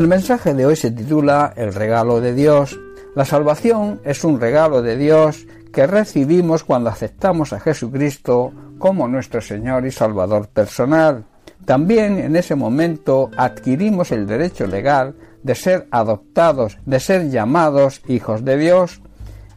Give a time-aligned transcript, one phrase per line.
[0.00, 2.80] El mensaje de hoy se titula El regalo de Dios.
[3.14, 9.42] La salvación es un regalo de Dios que recibimos cuando aceptamos a Jesucristo como nuestro
[9.42, 11.26] Señor y Salvador personal.
[11.66, 18.42] También en ese momento adquirimos el derecho legal de ser adoptados, de ser llamados hijos
[18.42, 19.02] de Dios.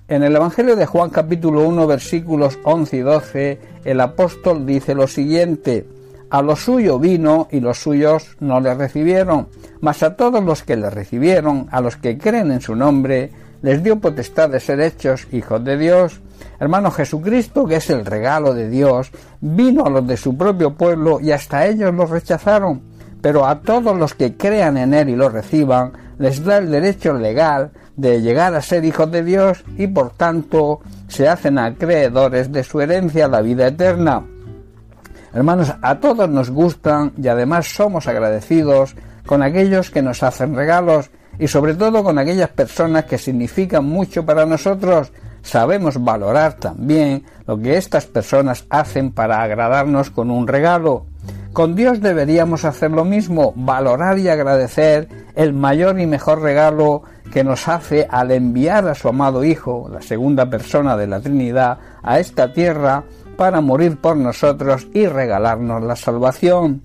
[0.10, 5.08] En el Evangelio de Juan capítulo 1 versículos 11 y 12 el apóstol dice lo
[5.08, 5.88] siguiente,
[6.34, 9.50] a lo suyo vino y los suyos no le recibieron,
[9.82, 13.30] mas a todos los que le recibieron, a los que creen en su nombre,
[13.62, 16.22] les dio potestad de ser hechos hijos de Dios.
[16.60, 19.12] Hermano Jesucristo, que es el regalo de Dios,
[19.42, 22.82] vino a los de su propio pueblo y hasta ellos los rechazaron,
[23.22, 27.14] pero a todos los que crean en Él y lo reciban, les da el derecho
[27.14, 32.64] legal de llegar a ser hijos de Dios y por tanto se hacen acreedores de
[32.64, 34.24] su herencia, la vida eterna.
[35.34, 38.96] Hermanos, a todos nos gustan y además somos agradecidos
[39.26, 41.10] con aquellos que nos hacen regalos
[41.40, 45.12] y sobre todo con aquellas personas que significan mucho para nosotros.
[45.42, 51.08] Sabemos valorar también lo que estas personas hacen para agradarnos con un regalo.
[51.52, 57.44] Con Dios deberíamos hacer lo mismo, valorar y agradecer el mayor y mejor regalo que
[57.44, 62.20] nos hace al enviar a su amado Hijo, la segunda persona de la Trinidad, a
[62.20, 63.04] esta tierra
[63.36, 66.82] para morir por nosotros y regalarnos la salvación.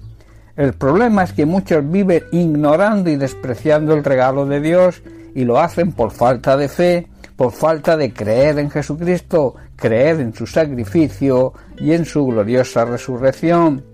[0.56, 5.02] El problema es que muchos viven ignorando y despreciando el regalo de Dios
[5.34, 10.34] y lo hacen por falta de fe, por falta de creer en Jesucristo, creer en
[10.34, 13.84] su sacrificio y en su gloriosa resurrección.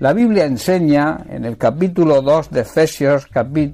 [0.00, 3.26] La Biblia enseña en el capítulo 2 de Efesios,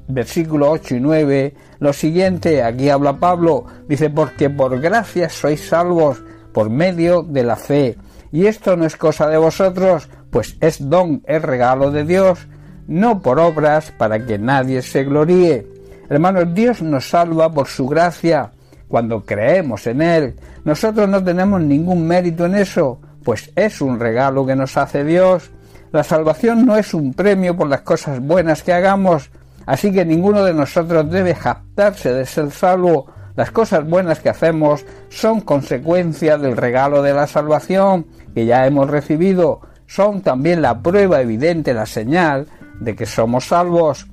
[0.08, 6.22] versículo 8 y 9, lo siguiente, aquí habla Pablo, dice, porque por gracia sois salvos
[6.52, 7.98] por medio de la fe,
[8.34, 12.48] y esto no es cosa de vosotros, pues es don, es regalo de Dios,
[12.88, 15.64] no por obras para que nadie se gloríe.
[16.10, 18.50] Hermanos, Dios nos salva por su gracia
[18.88, 20.34] cuando creemos en Él.
[20.64, 25.52] Nosotros no tenemos ningún mérito en eso, pues es un regalo que nos hace Dios.
[25.92, 29.30] La salvación no es un premio por las cosas buenas que hagamos,
[29.64, 34.84] así que ninguno de nosotros debe jactarse de ser salvo las cosas buenas que hacemos
[35.08, 41.20] son consecuencia del regalo de la salvación que ya hemos recibido, son también la prueba
[41.20, 42.46] evidente, la señal
[42.80, 44.06] de que somos salvos.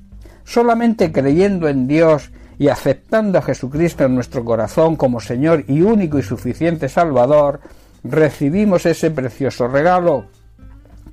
[0.44, 6.18] Solamente creyendo en Dios y aceptando a Jesucristo en nuestro corazón como Señor y único
[6.18, 7.60] y suficiente Salvador,
[8.04, 10.26] recibimos ese precioso regalo.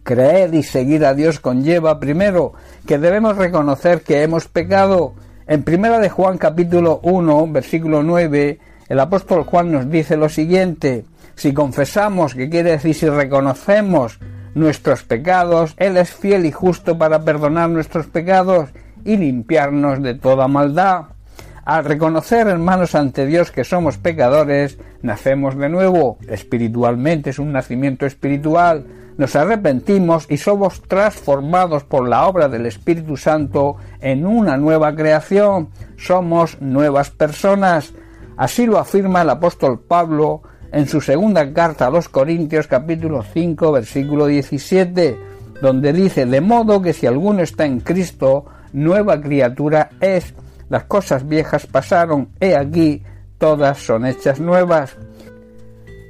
[0.04, 2.54] Creer y seguir a Dios conlleva primero
[2.86, 5.14] que debemos reconocer que hemos pecado
[5.50, 11.06] en primera de Juan capítulo 1, versículo 9, el apóstol Juan nos dice lo siguiente,
[11.40, 14.20] si confesamos, que quiere decir si reconocemos
[14.56, 18.70] nuestros pecados, Él es fiel y justo para perdonar nuestros pecados
[19.06, 21.06] y limpiarnos de toda maldad.
[21.66, 26.18] Al reconocer, hermanos, ante Dios que somos pecadores, nacemos de nuevo.
[26.28, 28.86] Espiritualmente es un nacimiento espiritual
[29.20, 35.68] nos arrepentimos y somos transformados por la obra del Espíritu Santo en una nueva creación.
[35.98, 37.94] Somos nuevas personas.
[38.38, 40.42] Así lo afirma el apóstol Pablo
[40.72, 45.18] en su segunda carta a los Corintios capítulo 5 versículo 17,
[45.62, 50.34] donde dice, de modo que si alguno está en Cristo, nueva criatura es,
[50.70, 53.04] las cosas viejas pasaron, he aquí,
[53.38, 54.96] todas son hechas nuevas.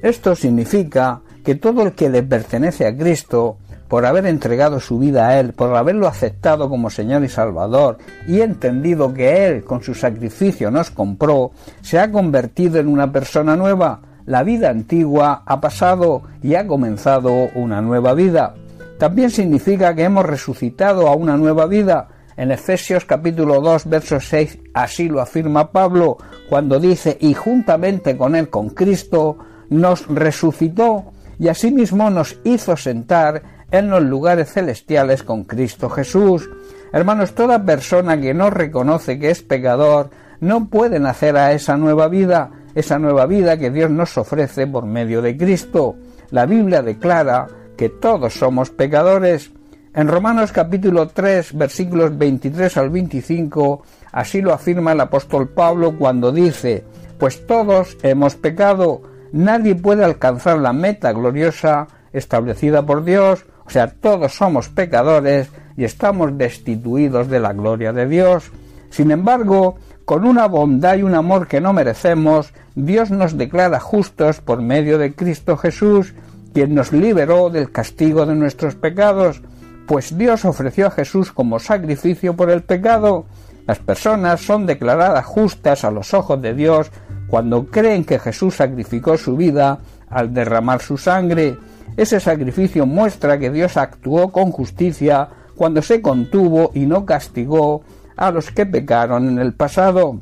[0.01, 5.29] Esto significa que todo el que le pertenece a Cristo, por haber entregado su vida
[5.29, 9.95] a Él, por haberlo aceptado como Señor y Salvador, y entendido que Él con su
[9.95, 14.01] sacrificio nos compró, se ha convertido en una persona nueva.
[14.29, 18.53] La vida antigua ha pasado y ha comenzado una nueva vida.
[18.99, 22.09] También significa que hemos resucitado a una nueva vida.
[22.37, 28.35] En Efesios capítulo 2, verso 6, así lo afirma Pablo, cuando dice, y juntamente con
[28.35, 29.39] Él, con Cristo,
[29.69, 31.05] nos resucitó
[31.39, 36.47] y asimismo nos hizo sentar en los lugares celestiales con Cristo Jesús.
[36.93, 42.07] Hermanos, toda persona que no reconoce que es pecador no puede nacer a esa nueva
[42.09, 45.95] vida, esa nueva vida que Dios nos ofrece por medio de Cristo.
[46.31, 49.51] La Biblia declara que todos somos pecadores.
[49.93, 56.31] En Romanos capítulo 3 versículos 23 al 25 así lo afirma el apóstol Pablo cuando
[56.31, 56.83] dice,
[57.17, 59.01] pues todos hemos pecado
[59.31, 65.83] nadie puede alcanzar la meta gloriosa establecida por Dios, o sea, todos somos pecadores y
[65.83, 68.51] estamos destituidos de la gloria de Dios.
[68.89, 69.77] Sin embargo,
[70.09, 74.97] con una bondad y un amor que no merecemos, Dios nos declara justos por medio
[74.97, 76.15] de Cristo Jesús,
[76.51, 79.43] quien nos liberó del castigo de nuestros pecados,
[79.85, 83.25] pues Dios ofreció a Jesús como sacrificio por el pecado,
[83.67, 86.89] Las personas son declaradas justas a los ojos de Dios
[87.27, 89.77] cuando creen que Jesús sacrificó su vida
[90.09, 91.55] al derramar su sangre.
[91.97, 97.83] Ese sacrificio muestra que Dios actuó con justicia cuando se contuvo y no castigó
[98.19, 100.19] a los que pecaron en el pasado.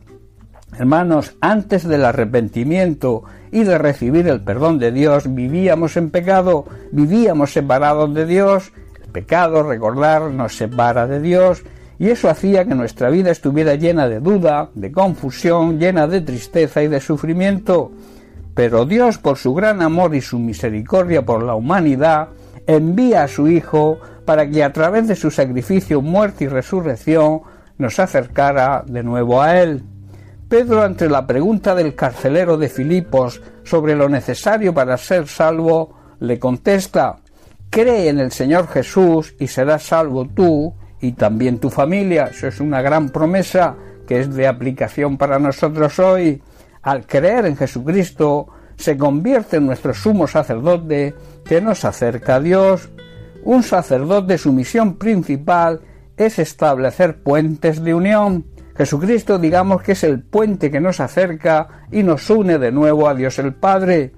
[0.77, 7.53] Hermanos, antes del arrepentimiento y de recibir el perdón de Dios, vivíamos en pecado, vivíamos
[7.53, 8.71] separados de Dios.
[9.03, 11.63] El pecado, recordar, nos separa de Dios
[11.97, 16.83] y eso hacía que nuestra vida estuviera llena de duda, de confusión, llena de tristeza
[16.83, 17.91] y de sufrimiento.
[18.53, 22.27] Pero Dios, por su gran amor y su misericordia por la humanidad,
[22.67, 27.41] envía a su Hijo para que a través de su sacrificio, muerte y resurrección
[27.77, 29.83] nos acercara de nuevo a Él.
[30.49, 36.39] Pedro, ante la pregunta del carcelero de Filipos sobre lo necesario para ser salvo, le
[36.39, 37.17] contesta
[37.69, 42.29] Cree en el Señor Jesús y serás salvo tú y también tu familia.
[42.31, 43.75] Eso es una gran promesa
[44.07, 46.41] que es de aplicación para nosotros hoy.
[46.81, 48.47] Al creer en Jesucristo,
[48.77, 51.13] se convierte en nuestro sumo sacerdote
[51.43, 52.89] que nos acerca a Dios.
[53.43, 55.81] Un sacerdote, su misión principal
[56.17, 58.45] es establecer puentes de unión.
[58.75, 63.15] Jesucristo digamos que es el puente que nos acerca y nos une de nuevo a
[63.15, 64.11] Dios el Padre.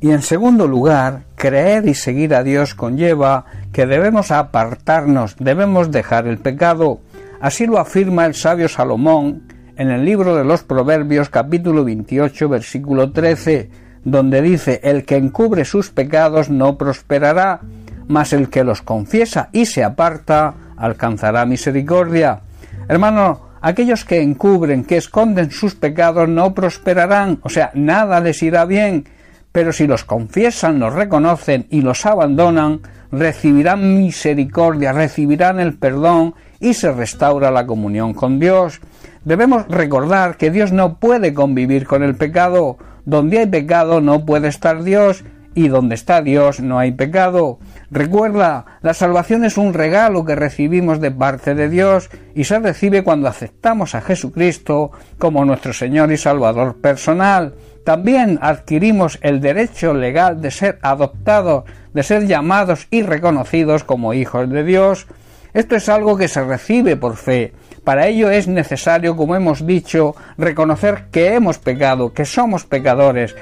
[0.00, 6.26] Y en segundo lugar, creer y seguir a Dios conlleva que debemos apartarnos, debemos dejar
[6.26, 7.00] el pecado.
[7.40, 9.42] Así lo afirma el sabio Salomón
[9.76, 13.70] en el libro de los Proverbios capítulo 28 versículo 13,
[14.04, 17.60] donde dice, el que encubre sus pecados no prosperará,
[18.08, 22.40] mas el que los confiesa y se aparta alcanzará misericordia.
[22.88, 28.64] Hermano, aquellos que encubren, que esconden sus pecados, no prosperarán, o sea, nada les irá
[28.64, 29.04] bien,
[29.52, 32.80] pero si los confiesan, los reconocen y los abandonan,
[33.12, 38.80] recibirán misericordia, recibirán el perdón y se restaura la comunión con Dios.
[39.24, 42.78] Debemos recordar que Dios no puede convivir con el pecado.
[43.04, 47.58] Donde hay pecado no puede estar Dios y donde está Dios no hay pecado.
[47.92, 53.04] Recuerda, la salvación es un regalo que recibimos de parte de Dios y se recibe
[53.04, 57.52] cuando aceptamos a Jesucristo como nuestro Señor y Salvador personal.
[57.84, 64.48] También adquirimos el derecho legal de ser adoptados, de ser llamados y reconocidos como hijos
[64.48, 65.06] de Dios.
[65.52, 67.52] Esto es algo que se recibe por fe.
[67.84, 73.36] Para ello es necesario, como hemos dicho, reconocer que hemos pecado, que somos pecadores,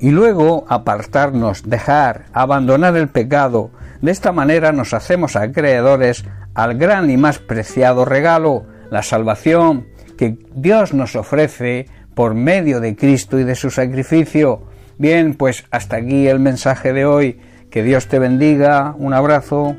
[0.00, 3.70] y luego apartarnos, dejar, abandonar el pecado.
[4.00, 6.24] De esta manera nos hacemos acreedores
[6.54, 9.86] al gran y más preciado regalo, la salvación
[10.16, 14.64] que Dios nos ofrece por medio de Cristo y de su sacrificio.
[14.98, 17.40] Bien, pues hasta aquí el mensaje de hoy.
[17.70, 18.94] Que Dios te bendiga.
[18.98, 19.76] Un abrazo.